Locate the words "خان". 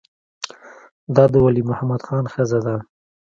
2.07-2.25